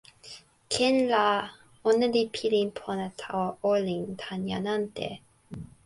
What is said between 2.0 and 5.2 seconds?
li pilin pona tawa olin tan jan ante.